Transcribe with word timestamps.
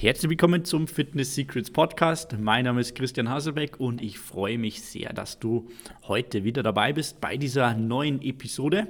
Herzlich 0.00 0.30
willkommen 0.30 0.64
zum 0.64 0.88
Fitness 0.88 1.34
Secrets 1.34 1.70
Podcast. 1.70 2.34
Mein 2.38 2.64
Name 2.64 2.80
ist 2.80 2.94
Christian 2.94 3.28
Hasselbeck 3.28 3.78
und 3.78 4.00
ich 4.00 4.18
freue 4.18 4.56
mich 4.56 4.80
sehr, 4.80 5.12
dass 5.12 5.38
du 5.40 5.68
heute 6.08 6.42
wieder 6.42 6.62
dabei 6.62 6.94
bist 6.94 7.20
bei 7.20 7.36
dieser 7.36 7.74
neuen 7.74 8.22
Episode. 8.22 8.88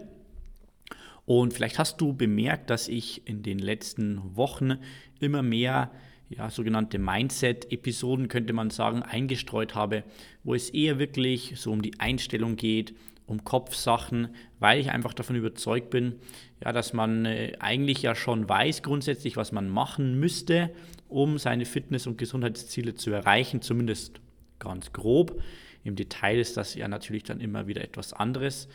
Und 1.27 1.53
vielleicht 1.53 1.81
hast 1.81 2.01
du 2.01 2.13
bemerkt, 2.13 2.71
dass 2.71 2.87
ich 2.87 3.27
in 3.27 3.43
den 3.43 3.59
letzten 3.59 4.37
Wochen 4.37 4.79
immer 5.19 5.43
mehr 5.43 5.91
ja, 6.29 6.49
sogenannte 6.49 7.01
Mindset-Episoden, 7.01 8.29
könnte 8.29 8.53
man 8.53 8.71
sagen, 8.71 9.03
eingestreut 9.03 9.75
habe, 9.75 10.05
wo 10.45 10.55
es 10.55 10.71
eher 10.71 11.01
wirklich 11.01 11.55
so 11.57 11.73
um 11.73 11.83
die 11.83 11.99
Einstellung 11.99 12.55
geht, 12.55 12.95
um 13.31 13.45
Kopfsachen, 13.45 14.35
weil 14.59 14.81
ich 14.81 14.91
einfach 14.91 15.15
davon 15.15 15.37
überzeugt 15.37 15.91
bin, 15.91 16.17
ja, 16.63 16.73
dass 16.73 16.93
man 16.93 17.25
äh, 17.25 17.53
eigentlich 17.61 18.03
ja 18.03 18.17
schon 18.17 18.49
weiß 18.49 18.83
grundsätzlich, 18.83 19.37
was 19.37 19.53
man 19.53 19.69
machen 19.69 20.19
müsste, 20.19 20.71
um 21.09 21.39
seine 21.39 21.65
Fitness- 21.65 22.09
und 22.09 22.19
Gesundheitsziele 22.19 22.97
zu 22.97 23.13
erreichen, 23.13 23.63
zumindest 23.63 24.21
ganz 24.59 24.93
grob. 24.93 25.41
Im 25.85 25.95
Detail 25.95 26.41
ist 26.41 26.57
das 26.57 26.75
ja 26.75 26.89
natürlich 26.89 27.23
dann 27.23 27.41
immer 27.41 27.69
wieder 27.69 27.83
etwas 27.83 28.13
anderes, 28.13 28.69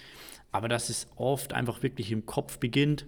aber 0.54 0.70
dass 0.70 0.90
es 0.90 1.08
oft 1.18 1.54
einfach 1.54 1.84
wirklich 1.84 2.12
im 2.14 2.26
Kopf 2.26 2.58
beginnt 2.58 3.06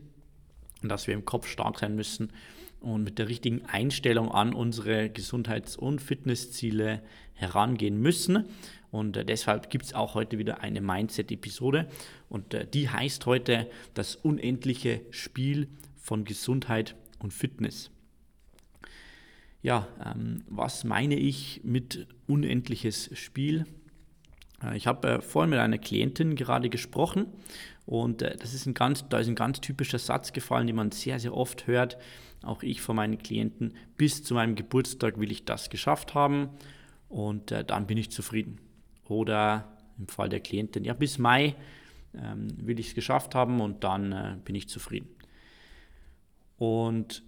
und 0.81 0.90
dass 0.90 1.08
wir 1.08 1.13
im 1.13 1.26
Kopf 1.26 1.48
stark 1.48 1.80
sein 1.80 1.95
müssen 1.95 2.31
und 2.80 3.04
mit 3.04 3.17
der 3.17 3.27
richtigen 3.27 3.66
Einstellung 3.66 4.31
an 4.31 4.54
unsere 4.54 5.09
Gesundheits- 5.09 5.76
und 5.76 6.02
Fitnessziele 6.02 7.02
herangehen 7.34 8.00
müssen. 8.00 8.45
Und 8.91 9.17
äh, 9.17 9.26
deshalb 9.26 9.70
gibt 9.70 9.86
es 9.86 9.94
auch 9.94 10.13
heute 10.13 10.38
wieder 10.38 10.62
eine 10.62 10.81
Mindset-Episode. 10.81 11.88
Und 12.30 12.53
äh, 12.53 12.67
die 12.67 12.90
heißt 12.90 13.26
heute 13.26 13.70
das 13.94 14.16
unendliche 14.16 15.02
Spiel 15.12 15.67
von 15.98 16.23
Gesundheit 16.23 16.95
und 17.20 17.34
Fitness. 17.34 17.91
Ja, 19.62 19.88
ähm, 20.05 20.44
was 20.48 20.84
meine 20.84 21.16
ich 21.16 21.62
mit 21.64 22.08
unendliches 22.28 23.09
Spiel? 23.17 23.66
Äh, 24.63 24.77
ich 24.77 24.88
habe 24.88 25.08
äh, 25.08 25.22
vorhin 25.22 25.50
mit 25.50 25.59
einer 25.59 25.77
Klientin 25.77 26.36
gerade 26.36 26.69
gesprochen 26.69 27.27
und 27.86 28.22
äh, 28.22 28.36
das 28.38 28.53
ist 28.53 28.66
ein 28.66 28.73
ganz, 28.73 29.08
da 29.09 29.19
ist 29.19 29.27
ein 29.27 29.36
ganz 29.36 29.61
typischer 29.61 30.00
Satz 30.00 30.33
gefallen, 30.33 30.67
den 30.67 30.75
man 30.75 30.91
sehr, 30.91 31.19
sehr 31.19 31.33
oft 31.33 31.67
hört, 31.67 31.97
auch 32.44 32.63
ich 32.63 32.81
von 32.81 32.95
meinen 32.95 33.17
Klienten. 33.17 33.73
Bis 33.97 34.23
zu 34.23 34.33
meinem 34.33 34.55
Geburtstag 34.55 35.19
will 35.19 35.31
ich 35.31 35.45
das 35.45 35.69
geschafft 35.69 36.13
haben 36.13 36.50
und 37.09 37.52
äh, 37.52 37.63
dann 37.63 37.88
bin 37.88 37.97
ich 37.97 38.11
zufrieden. 38.11 38.59
Oder 39.08 39.78
im 39.97 40.08
Fall 40.08 40.30
der 40.30 40.41
Klientin, 40.41 40.83
ja, 40.83 40.94
bis 40.94 41.17
Mai 41.17 41.55
ähm, 42.13 42.47
will 42.58 42.80
ich 42.80 42.89
es 42.89 42.95
geschafft 42.95 43.35
haben 43.35 43.61
und 43.61 43.83
dann 43.83 44.11
äh, 44.11 44.35
bin 44.44 44.55
ich 44.55 44.69
zufrieden. 44.69 45.09
Und 46.58 47.23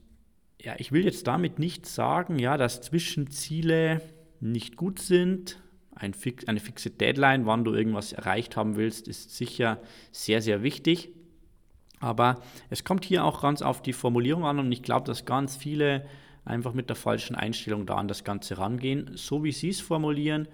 ja, 0.61 0.75
ich 0.77 0.91
will 0.91 1.05
jetzt 1.05 1.27
damit 1.27 1.59
nicht 1.59 1.85
sagen, 1.85 2.37
ja, 2.37 2.57
dass 2.57 2.81
Zwischenziele 2.81 4.01
nicht 4.39 4.75
gut 4.75 4.99
sind. 4.99 5.61
Ein 5.99 6.13
fix, 6.13 6.47
eine 6.47 6.59
fixe 6.59 6.89
Deadline, 6.89 7.45
wann 7.45 7.63
du 7.63 7.73
irgendwas 7.73 8.13
erreicht 8.13 8.55
haben 8.55 8.77
willst, 8.77 9.07
ist 9.07 9.35
sicher 9.35 9.79
sehr, 10.11 10.41
sehr 10.41 10.63
wichtig. 10.63 11.09
Aber 11.99 12.41
es 12.69 12.83
kommt 12.83 13.05
hier 13.05 13.25
auch 13.25 13.41
ganz 13.41 13.61
auf 13.61 13.81
die 13.81 13.93
Formulierung 13.93 14.45
an 14.45 14.59
und 14.59 14.71
ich 14.71 14.81
glaube, 14.81 15.05
dass 15.05 15.25
ganz 15.25 15.57
viele 15.57 16.05
einfach 16.45 16.73
mit 16.73 16.89
der 16.89 16.95
falschen 16.95 17.35
Einstellung 17.35 17.85
da 17.85 17.95
an 17.95 18.07
das 18.07 18.23
Ganze 18.23 18.57
rangehen. 18.57 19.11
So 19.15 19.43
wie 19.43 19.51
sie 19.51 19.69
es 19.69 19.81
formulieren 19.81 20.47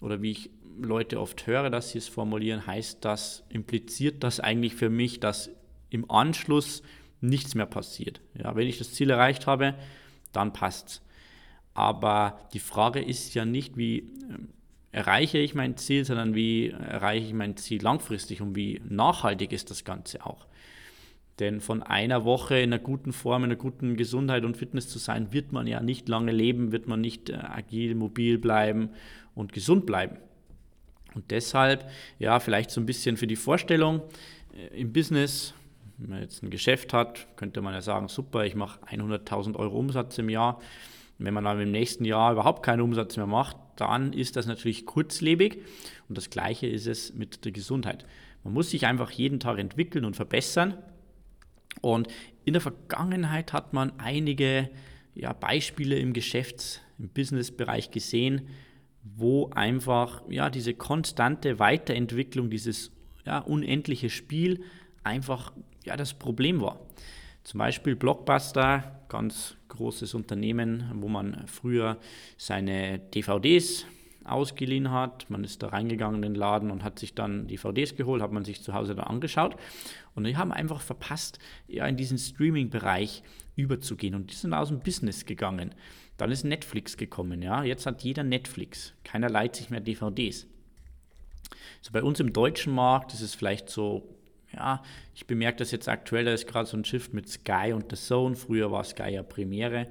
oder 0.00 0.20
wie 0.20 0.32
ich 0.32 0.50
Leute 0.80 1.20
oft 1.20 1.46
höre, 1.46 1.70
dass 1.70 1.90
sie 1.90 1.98
es 1.98 2.08
formulieren, 2.08 2.66
heißt 2.66 3.04
das, 3.04 3.44
impliziert 3.48 4.22
das 4.22 4.40
eigentlich 4.40 4.74
für 4.74 4.90
mich, 4.90 5.20
dass 5.20 5.50
im 5.90 6.10
Anschluss 6.10 6.82
nichts 7.20 7.54
mehr 7.54 7.66
passiert. 7.66 8.20
Ja, 8.34 8.56
wenn 8.56 8.66
ich 8.66 8.78
das 8.78 8.92
Ziel 8.92 9.10
erreicht 9.10 9.46
habe, 9.46 9.74
dann 10.32 10.52
passt's. 10.52 11.02
Aber 11.74 12.38
die 12.52 12.58
Frage 12.58 13.00
ist 13.00 13.34
ja 13.34 13.44
nicht, 13.44 13.76
wie 13.76 13.98
ähm, 14.28 14.48
erreiche 14.92 15.38
ich 15.38 15.54
mein 15.54 15.76
Ziel, 15.76 16.04
sondern 16.04 16.34
wie 16.34 16.68
erreiche 16.68 17.26
ich 17.26 17.32
mein 17.34 17.56
Ziel 17.56 17.82
langfristig 17.82 18.40
und 18.40 18.54
wie 18.54 18.80
nachhaltig 18.88 19.52
ist 19.52 19.70
das 19.70 19.84
Ganze 19.84 20.24
auch. 20.24 20.46
Denn 21.38 21.60
von 21.60 21.82
einer 21.82 22.24
Woche 22.24 22.58
in 22.58 22.72
einer 22.72 22.82
guten 22.82 23.12
Form, 23.12 23.44
in 23.44 23.50
einer 23.50 23.58
guten 23.58 23.96
Gesundheit 23.96 24.44
und 24.44 24.56
Fitness 24.56 24.88
zu 24.88 24.98
sein, 24.98 25.32
wird 25.32 25.50
man 25.50 25.66
ja 25.66 25.80
nicht 25.80 26.08
lange 26.08 26.30
leben, 26.30 26.72
wird 26.72 26.86
man 26.86 27.00
nicht 27.00 27.30
äh, 27.30 27.34
agil, 27.34 27.94
mobil 27.94 28.38
bleiben 28.38 28.90
und 29.34 29.52
gesund 29.52 29.86
bleiben. 29.86 30.18
Und 31.14 31.30
deshalb, 31.30 31.90
ja, 32.18 32.38
vielleicht 32.38 32.70
so 32.70 32.80
ein 32.80 32.86
bisschen 32.86 33.16
für 33.16 33.26
die 33.26 33.36
Vorstellung, 33.36 34.02
äh, 34.54 34.78
im 34.78 34.92
Business 34.92 35.54
wenn 36.02 36.10
man 36.10 36.20
jetzt 36.20 36.42
ein 36.42 36.50
Geschäft 36.50 36.92
hat, 36.92 37.28
könnte 37.36 37.62
man 37.62 37.74
ja 37.74 37.80
sagen, 37.80 38.08
super, 38.08 38.44
ich 38.44 38.54
mache 38.54 38.80
100.000 38.86 39.56
Euro 39.56 39.78
Umsatz 39.78 40.18
im 40.18 40.28
Jahr. 40.28 40.60
Wenn 41.18 41.34
man 41.34 41.44
dann 41.44 41.60
im 41.60 41.70
nächsten 41.70 42.04
Jahr 42.04 42.32
überhaupt 42.32 42.64
keinen 42.64 42.80
Umsatz 42.80 43.16
mehr 43.16 43.26
macht, 43.26 43.56
dann 43.76 44.12
ist 44.12 44.36
das 44.36 44.46
natürlich 44.46 44.86
kurzlebig. 44.86 45.58
Und 46.08 46.18
das 46.18 46.30
Gleiche 46.30 46.66
ist 46.66 46.86
es 46.86 47.14
mit 47.14 47.44
der 47.44 47.52
Gesundheit. 47.52 48.04
Man 48.44 48.54
muss 48.54 48.70
sich 48.70 48.86
einfach 48.86 49.10
jeden 49.10 49.40
Tag 49.40 49.58
entwickeln 49.58 50.04
und 50.04 50.16
verbessern. 50.16 50.74
Und 51.80 52.08
in 52.44 52.52
der 52.52 52.62
Vergangenheit 52.62 53.52
hat 53.52 53.72
man 53.72 53.92
einige 53.98 54.68
ja, 55.14 55.32
Beispiele 55.32 55.96
im 55.98 56.12
Geschäfts-, 56.12 56.80
im 56.98 57.08
Businessbereich 57.08 57.90
gesehen, 57.90 58.48
wo 59.02 59.50
einfach 59.50 60.22
ja, 60.28 60.50
diese 60.50 60.74
konstante 60.74 61.58
Weiterentwicklung, 61.58 62.50
dieses 62.50 62.92
ja, 63.24 63.38
unendliche 63.38 64.10
Spiel 64.10 64.62
einfach 65.04 65.52
ja, 65.84 65.96
das 65.96 66.14
Problem 66.14 66.60
war. 66.60 66.80
Zum 67.44 67.58
Beispiel 67.58 67.96
Blockbuster, 67.96 69.01
ganz 69.12 69.56
großes 69.68 70.14
Unternehmen, 70.14 70.90
wo 70.94 71.06
man 71.06 71.46
früher 71.46 71.98
seine 72.38 72.98
DVDs 72.98 73.84
ausgeliehen 74.24 74.90
hat. 74.90 75.28
Man 75.28 75.44
ist 75.44 75.62
da 75.62 75.68
reingegangen 75.68 76.22
in 76.22 76.32
den 76.32 76.34
Laden 76.34 76.70
und 76.70 76.82
hat 76.82 76.98
sich 76.98 77.14
dann 77.14 77.46
DVDs 77.46 77.94
geholt, 77.94 78.22
hat 78.22 78.32
man 78.32 78.46
sich 78.46 78.62
zu 78.62 78.72
Hause 78.72 78.94
da 78.94 79.02
angeschaut. 79.02 79.56
Und 80.14 80.24
die 80.24 80.38
haben 80.38 80.50
einfach 80.50 80.80
verpasst, 80.80 81.38
ja, 81.68 81.86
in 81.86 81.98
diesen 81.98 82.16
Streaming-Bereich 82.16 83.22
überzugehen. 83.54 84.14
Und 84.14 84.30
die 84.30 84.34
sind 84.34 84.54
aus 84.54 84.68
dem 84.68 84.80
Business 84.80 85.26
gegangen. 85.26 85.74
Dann 86.16 86.30
ist 86.30 86.44
Netflix 86.44 86.96
gekommen. 86.96 87.42
Ja. 87.42 87.64
Jetzt 87.64 87.84
hat 87.84 88.02
jeder 88.02 88.24
Netflix. 88.24 88.94
Keiner 89.04 89.28
leiht 89.28 89.56
sich 89.56 89.68
mehr 89.68 89.80
DVDs. 89.80 90.46
So 91.82 91.92
bei 91.92 92.02
uns 92.02 92.18
im 92.18 92.32
deutschen 92.32 92.74
Markt 92.74 93.12
ist 93.12 93.20
es 93.20 93.34
vielleicht 93.34 93.68
so 93.68 94.08
ja, 94.54 94.82
ich 95.14 95.26
bemerke 95.26 95.58
das 95.58 95.70
jetzt 95.70 95.88
aktuell, 95.88 96.24
da 96.24 96.32
ist 96.32 96.46
gerade 96.46 96.66
so 96.66 96.76
ein 96.76 96.84
Shift 96.84 97.14
mit 97.14 97.28
Sky 97.28 97.72
und 97.72 97.90
The 97.90 97.96
Zone. 97.96 98.36
Früher 98.36 98.70
war 98.70 98.84
Sky 98.84 99.10
ja 99.10 99.22
Premiere. 99.22 99.88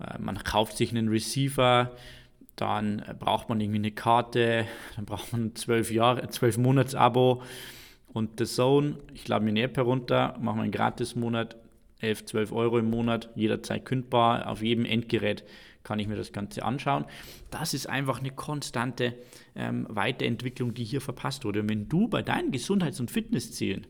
Äh, 0.00 0.18
man 0.18 0.38
kauft 0.42 0.76
sich 0.76 0.90
einen 0.90 1.08
Receiver, 1.08 1.92
dann 2.56 3.00
äh, 3.00 3.14
braucht 3.18 3.48
man 3.48 3.60
irgendwie 3.60 3.78
eine 3.78 3.92
Karte, 3.92 4.66
dann 4.96 5.04
braucht 5.04 5.32
man 5.32 5.46
ein 5.46 5.56
12 5.56 5.92
Jahre, 5.92 6.28
12 6.28 6.58
Monats 6.58 6.94
Abo 6.94 7.42
und 8.12 8.38
The 8.38 8.46
Zone, 8.46 8.98
ich 9.14 9.26
lade 9.28 9.44
mir 9.44 9.50
eine 9.50 9.62
App 9.62 9.76
herunter, 9.76 10.36
mache 10.40 10.60
einen 10.60 10.70
Gratis-Monat, 10.70 11.56
11, 12.00 12.26
12 12.26 12.52
Euro 12.52 12.78
im 12.78 12.90
Monat, 12.90 13.30
jederzeit 13.34 13.84
kündbar, 13.84 14.48
auf 14.48 14.62
jedem 14.62 14.84
Endgerät 14.84 15.44
kann 15.82 15.98
ich 15.98 16.08
mir 16.08 16.16
das 16.16 16.32
Ganze 16.32 16.64
anschauen. 16.64 17.04
Das 17.50 17.74
ist 17.74 17.88
einfach 17.88 18.20
eine 18.20 18.30
konstante 18.30 19.14
ähm, 19.54 19.86
Weiterentwicklung, 19.88 20.74
die 20.74 20.84
hier 20.84 21.00
verpasst 21.00 21.44
wurde. 21.44 21.60
Und 21.60 21.70
wenn 21.70 21.88
du 21.88 22.08
bei 22.08 22.22
deinen 22.22 22.52
Gesundheits- 22.52 23.00
und 23.00 23.10
Fitnesszielen 23.10 23.86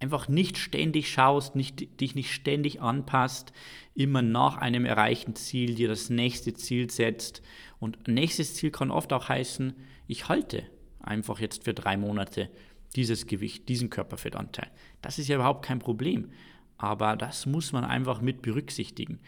einfach 0.00 0.28
nicht 0.28 0.58
ständig 0.58 1.10
schaust, 1.10 1.56
nicht, 1.56 2.00
dich 2.00 2.14
nicht 2.14 2.32
ständig 2.32 2.80
anpasst, 2.80 3.52
immer 3.94 4.22
nach 4.22 4.56
einem 4.56 4.84
erreichten 4.84 5.34
Ziel 5.34 5.74
dir 5.74 5.88
das 5.88 6.10
nächste 6.10 6.54
Ziel 6.54 6.90
setzt. 6.90 7.42
Und 7.78 8.08
nächstes 8.08 8.54
Ziel 8.54 8.70
kann 8.70 8.90
oft 8.90 9.12
auch 9.12 9.28
heißen, 9.28 9.74
ich 10.06 10.28
halte 10.28 10.64
einfach 11.00 11.40
jetzt 11.40 11.64
für 11.64 11.74
drei 11.74 11.96
Monate 11.96 12.50
dieses 12.96 13.26
Gewicht, 13.26 13.68
diesen 13.68 13.90
Körperfettanteil. 13.90 14.70
Das 15.02 15.18
ist 15.18 15.28
ja 15.28 15.36
überhaupt 15.36 15.64
kein 15.64 15.78
Problem. 15.78 16.30
Aber 16.76 17.16
das 17.16 17.46
muss 17.46 17.72
man 17.72 17.84
einfach 17.84 18.20
mit 18.20 18.40
berücksichtigen. 18.40 19.18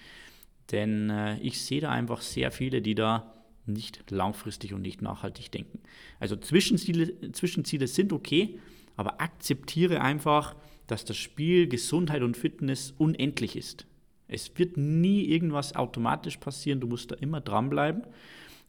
Denn 0.70 1.10
äh, 1.10 1.38
ich 1.41 1.60
sehe 1.60 1.80
da 1.80 1.91
einfach 1.91 2.21
sehr 2.22 2.53
viele, 2.53 2.80
die 2.80 2.94
da 2.94 3.34
nicht 3.66 4.10
langfristig 4.10 4.72
und 4.72 4.82
nicht 4.82 5.03
nachhaltig 5.03 5.50
denken. 5.50 5.80
Also 6.18 6.36
Zwischenziele, 6.36 7.32
Zwischenziele 7.32 7.86
sind 7.86 8.12
okay, 8.12 8.59
aber 8.97 9.21
akzeptiere 9.21 10.01
einfach, 10.01 10.57
dass 10.87 11.04
das 11.04 11.16
Spiel 11.16 11.69
Gesundheit 11.69 12.22
und 12.22 12.37
Fitness 12.37 12.95
unendlich 12.98 13.57
ist. 13.57 13.87
Es 14.28 14.51
wird 14.57 14.77
nie 14.77 15.25
irgendwas 15.25 15.75
automatisch 15.75 16.37
passieren, 16.37 16.81
du 16.81 16.87
musst 16.87 17.10
da 17.10 17.16
immer 17.16 17.41
dranbleiben. 17.41 18.03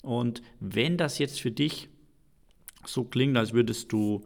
Und 0.02 0.42
wenn 0.60 0.98
das 0.98 1.20
jetzt 1.20 1.40
für 1.40 1.52
dich 1.52 1.90
so 2.86 3.04
klingt, 3.04 3.38
als 3.38 3.54
würdest 3.54 3.92
du 3.92 4.26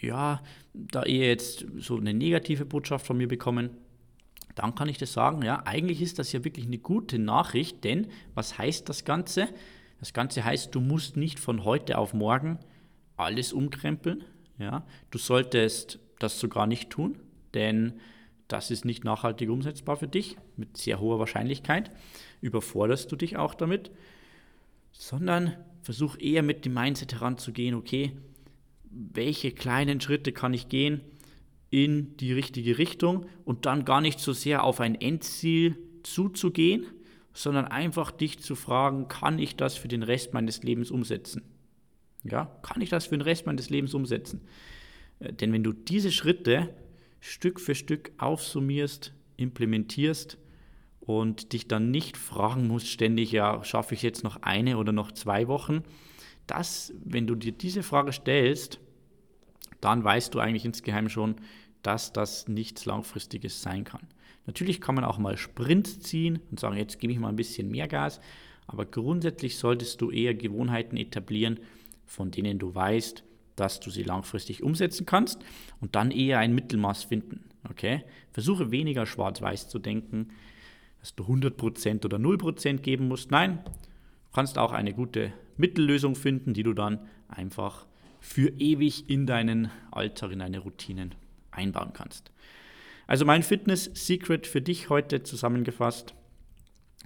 ja, 0.00 0.42
da 0.74 1.02
eher 1.02 1.28
jetzt 1.28 1.66
so 1.78 1.96
eine 1.96 2.14
negative 2.14 2.64
Botschaft 2.64 3.06
von 3.06 3.16
mir 3.16 3.28
bekommen, 3.28 3.70
dann 4.54 4.74
kann 4.74 4.88
ich 4.88 4.98
dir 4.98 5.06
sagen, 5.06 5.42
ja, 5.42 5.62
eigentlich 5.64 6.00
ist 6.00 6.18
das 6.18 6.32
ja 6.32 6.44
wirklich 6.44 6.66
eine 6.66 6.78
gute 6.78 7.18
Nachricht, 7.18 7.84
denn 7.84 8.08
was 8.34 8.58
heißt 8.58 8.88
das 8.88 9.04
Ganze? 9.04 9.48
Das 10.00 10.12
Ganze 10.12 10.44
heißt, 10.44 10.74
du 10.74 10.80
musst 10.80 11.16
nicht 11.16 11.38
von 11.38 11.64
heute 11.64 11.98
auf 11.98 12.14
morgen 12.14 12.58
alles 13.16 13.52
umkrempeln, 13.52 14.24
ja, 14.58 14.86
du 15.10 15.18
solltest 15.18 15.98
das 16.18 16.38
sogar 16.40 16.66
nicht 16.66 16.90
tun, 16.90 17.18
denn 17.54 17.94
das 18.48 18.70
ist 18.70 18.84
nicht 18.84 19.04
nachhaltig 19.04 19.50
umsetzbar 19.50 19.96
für 19.96 20.08
dich, 20.08 20.36
mit 20.56 20.76
sehr 20.76 21.00
hoher 21.00 21.18
Wahrscheinlichkeit, 21.18 21.90
überforderst 22.40 23.10
du 23.10 23.16
dich 23.16 23.36
auch 23.36 23.54
damit, 23.54 23.90
sondern 24.92 25.56
versuch 25.82 26.16
eher 26.18 26.42
mit 26.42 26.64
dem 26.64 26.74
Mindset 26.74 27.14
heranzugehen, 27.14 27.74
okay, 27.74 28.12
welche 28.90 29.52
kleinen 29.52 30.00
Schritte 30.00 30.32
kann 30.32 30.54
ich 30.54 30.68
gehen 30.68 31.00
in 31.70 32.16
die 32.16 32.32
richtige 32.32 32.78
Richtung? 32.78 33.26
Und 33.44 33.66
dann 33.66 33.84
gar 33.84 34.00
nicht 34.00 34.20
so 34.20 34.32
sehr 34.32 34.64
auf 34.64 34.80
ein 34.80 34.94
Endziel 34.94 35.76
zuzugehen, 36.02 36.86
sondern 37.34 37.66
einfach 37.66 38.10
dich 38.10 38.38
zu 38.38 38.54
fragen, 38.54 39.08
kann 39.08 39.38
ich 39.38 39.56
das 39.56 39.76
für 39.76 39.88
den 39.88 40.02
Rest 40.02 40.32
meines 40.32 40.62
Lebens 40.62 40.90
umsetzen? 40.90 41.42
Ja, 42.28 42.46
kann 42.62 42.82
ich 42.82 42.90
das 42.90 43.06
für 43.06 43.16
den 43.16 43.22
Rest 43.22 43.46
meines 43.46 43.70
Lebens 43.70 43.94
umsetzen? 43.94 44.40
Äh, 45.20 45.32
denn 45.32 45.52
wenn 45.52 45.64
du 45.64 45.72
diese 45.72 46.12
Schritte 46.12 46.70
Stück 47.20 47.60
für 47.60 47.74
Stück 47.74 48.12
aufsummierst, 48.18 49.12
implementierst 49.36 50.38
und 51.00 51.52
dich 51.52 51.68
dann 51.68 51.90
nicht 51.90 52.16
fragen 52.16 52.66
musst 52.66 52.88
ständig, 52.88 53.32
ja, 53.32 53.62
schaffe 53.64 53.94
ich 53.94 54.02
jetzt 54.02 54.24
noch 54.24 54.42
eine 54.42 54.78
oder 54.78 54.92
noch 54.92 55.12
zwei 55.12 55.48
Wochen, 55.48 55.82
das, 56.46 56.92
wenn 57.04 57.26
du 57.26 57.34
dir 57.34 57.52
diese 57.52 57.82
Frage 57.82 58.12
stellst, 58.12 58.78
dann 59.80 60.04
weißt 60.04 60.34
du 60.34 60.38
eigentlich 60.38 60.64
insgeheim 60.64 61.08
schon, 61.08 61.36
dass 61.82 62.12
das 62.12 62.48
nichts 62.48 62.84
Langfristiges 62.84 63.62
sein 63.62 63.84
kann. 63.84 64.06
Natürlich 64.46 64.80
kann 64.80 64.94
man 64.94 65.04
auch 65.04 65.18
mal 65.18 65.36
Sprints 65.36 66.00
ziehen 66.00 66.40
und 66.50 66.60
sagen, 66.60 66.76
jetzt 66.76 67.00
gebe 67.00 67.12
ich 67.12 67.18
mal 67.18 67.28
ein 67.28 67.36
bisschen 67.36 67.70
mehr 67.70 67.88
Gas, 67.88 68.20
aber 68.66 68.84
grundsätzlich 68.84 69.58
solltest 69.58 70.00
du 70.00 70.10
eher 70.10 70.34
Gewohnheiten 70.34 70.96
etablieren, 70.96 71.60
von 72.06 72.30
denen 72.30 72.58
du 72.58 72.74
weißt, 72.74 73.24
dass 73.56 73.80
du 73.80 73.90
sie 73.90 74.02
langfristig 74.02 74.62
umsetzen 74.62 75.06
kannst 75.06 75.44
und 75.80 75.94
dann 75.94 76.10
eher 76.10 76.38
ein 76.38 76.54
Mittelmaß 76.54 77.04
finden. 77.04 77.44
Okay? 77.68 78.04
Versuche 78.32 78.70
weniger 78.70 79.06
schwarz-weiß 79.06 79.68
zu 79.68 79.78
denken, 79.78 80.28
dass 81.00 81.14
du 81.14 81.24
100% 81.24 82.04
oder 82.04 82.18
0% 82.18 82.78
geben 82.78 83.08
musst. 83.08 83.30
Nein, 83.30 83.60
du 83.64 84.32
kannst 84.32 84.58
auch 84.58 84.72
eine 84.72 84.92
gute 84.92 85.32
Mittellösung 85.56 86.14
finden, 86.14 86.54
die 86.54 86.62
du 86.62 86.72
dann 86.72 87.00
einfach 87.28 87.86
für 88.20 88.48
ewig 88.58 89.08
in 89.08 89.26
deinen 89.26 89.70
Alltag, 89.90 90.32
in 90.32 90.40
deine 90.40 90.58
Routinen 90.58 91.14
einbauen 91.50 91.92
kannst. 91.92 92.30
Also 93.06 93.24
mein 93.24 93.42
Fitness-Secret 93.42 94.46
für 94.46 94.60
dich 94.60 94.90
heute 94.90 95.22
zusammengefasst. 95.22 96.14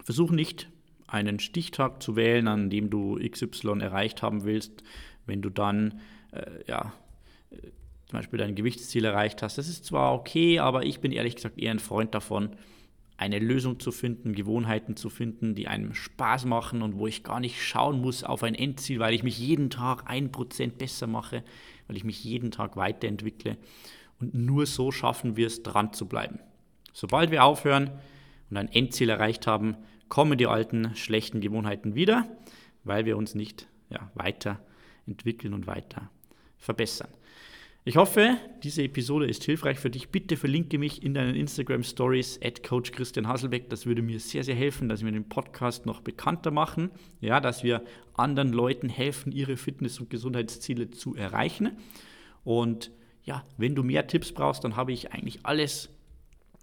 Versuch 0.03 0.31
nicht 0.31 0.71
einen 1.11 1.41
Stichtag 1.41 2.03
zu 2.03 2.17
wählen, 2.17 2.49
an 2.49 2.71
dem 2.71 2.91
du 2.91 3.19
XY 3.19 3.81
erreicht 3.81 4.23
haben 4.23 4.45
willst, 4.45 4.83
wenn 5.27 5.43
du 5.43 5.51
dann 5.51 6.01
äh, 6.33 6.47
ja, 6.67 6.93
zum 8.07 8.19
Beispiel 8.19 8.39
dein 8.39 8.55
Gewichtsziel 8.55 9.05
erreicht 9.05 9.43
hast. 9.43 9.59
Das 9.59 9.69
ist 9.69 9.85
zwar 9.85 10.15
okay, 10.15 10.59
aber 10.59 10.85
ich 10.85 11.01
bin 11.01 11.13
ehrlich 11.13 11.37
gesagt 11.37 11.59
eher 11.59 11.71
ein 11.71 11.79
Freund 11.79 12.15
davon, 12.15 12.57
eine 13.17 13.39
Lösung 13.39 13.79
zu 13.79 13.93
finden, 13.93 14.35
Gewohnheiten 14.35 14.97
zu 14.97 15.11
finden, 15.11 15.55
die 15.55 15.69
einem 15.69 15.95
Spaß 15.95 16.47
machen 16.47 16.81
und 16.83 16.97
wo 16.97 17.07
ich 17.07 17.23
gar 17.23 17.39
nicht 17.39 17.63
schauen 17.63 18.01
muss 18.01 18.25
auf 18.25 18.43
ein 18.43 18.55
Endziel, 18.55 18.99
weil 18.99 19.15
ich 19.15 19.23
mich 19.23 19.39
jeden 19.39 19.69
Tag 19.69 20.05
ein 20.07 20.33
Prozent 20.33 20.79
besser 20.79 21.07
mache, 21.07 21.45
weil 21.87 21.97
ich 21.97 22.05
mich 22.05 22.25
jeden 22.25 22.51
Tag 22.51 22.77
weiterentwickle. 22.77 23.59
Und 24.19 24.35
nur 24.35 24.67
so 24.67 24.91
schaffen 24.91 25.37
wir 25.37 25.47
es, 25.47 25.63
dran 25.63 25.93
zu 25.93 26.09
bleiben. 26.09 26.41
Sobald 26.93 27.31
wir 27.31 27.45
aufhören 27.45 27.91
und 28.49 28.57
ein 28.57 28.73
Endziel 28.73 29.11
erreicht 29.11 29.47
haben, 29.47 29.77
kommen 30.11 30.37
die 30.37 30.47
alten 30.47 30.95
schlechten 30.95 31.41
Gewohnheiten 31.41 31.95
wieder, 31.95 32.29
weil 32.85 33.07
wir 33.07 33.17
uns 33.17 33.35
nicht 33.35 33.67
ja, 33.89 34.11
weiterentwickeln 34.15 35.55
und 35.55 35.67
weiter 35.67 36.11
verbessern. 36.59 37.09
Ich 37.83 37.97
hoffe, 37.97 38.37
diese 38.63 38.83
Episode 38.83 39.27
ist 39.27 39.45
hilfreich 39.45 39.79
für 39.79 39.89
dich. 39.89 40.11
Bitte 40.11 40.37
verlinke 40.37 40.77
mich 40.77 41.03
in 41.03 41.15
deinen 41.15 41.35
Instagram 41.35 41.83
Stories 41.83 42.39
at 42.45 42.63
Coach 42.63 42.93
Christian 42.93 43.27
Hasselbeck. 43.27 43.71
Das 43.71 43.87
würde 43.87 44.03
mir 44.03 44.21
sehr, 44.21 44.45
sehr 44.45 44.55
helfen, 44.55 44.91
dass 44.91 45.03
wir 45.03 45.11
den 45.11 45.31
Podcast 45.31 45.87
noch 45.87 46.03
bekannter 46.03 46.51
machen, 46.51 46.91
ja, 47.23 47.41
dass 47.41 47.65
wir 47.65 47.83
anderen 48.13 48.53
Leuten 48.53 48.91
helfen, 48.91 49.33
ihre 49.33 49.57
Fitness- 49.57 49.99
und 49.99 50.11
Gesundheitsziele 50.11 50.91
zu 50.91 51.15
erreichen. 51.15 51.79
Und 52.45 52.91
ja, 53.25 53.47
wenn 53.57 53.75
du 53.75 53.83
mehr 53.83 54.07
Tipps 54.07 54.33
brauchst, 54.33 54.63
dann 54.63 54.77
habe 54.77 54.93
ich 54.93 55.13
eigentlich 55.13 55.41
alles 55.45 55.89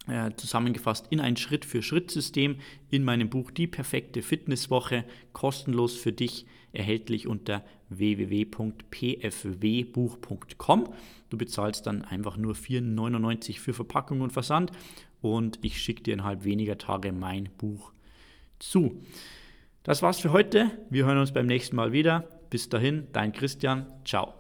äh, 0.07 0.31
zusammengefasst 0.35 1.07
in 1.09 1.19
ein 1.19 1.37
Schritt-für-Schritt-System 1.37 2.57
in 2.89 3.03
meinem 3.03 3.29
Buch 3.29 3.51
Die 3.51 3.67
perfekte 3.67 4.21
Fitnesswoche, 4.21 5.03
kostenlos 5.33 5.95
für 5.95 6.11
dich 6.11 6.45
erhältlich 6.73 7.27
unter 7.27 7.63
www.pfwbuch.com. 7.89 10.89
Du 11.29 11.37
bezahlst 11.37 11.87
dann 11.87 12.03
einfach 12.03 12.37
nur 12.37 12.53
4,99 12.53 13.59
für 13.59 13.73
Verpackung 13.73 14.21
und 14.21 14.31
Versand 14.31 14.71
und 15.21 15.59
ich 15.61 15.81
schicke 15.81 16.03
dir 16.03 16.13
innerhalb 16.13 16.43
weniger 16.43 16.77
Tage 16.77 17.11
mein 17.11 17.49
Buch 17.57 17.91
zu. 18.59 19.01
Das 19.83 20.01
war's 20.01 20.19
für 20.19 20.31
heute. 20.31 20.71
Wir 20.89 21.05
hören 21.05 21.17
uns 21.17 21.31
beim 21.31 21.47
nächsten 21.47 21.75
Mal 21.75 21.91
wieder. 21.91 22.27
Bis 22.49 22.69
dahin, 22.69 23.07
dein 23.13 23.31
Christian. 23.31 23.87
Ciao. 24.05 24.36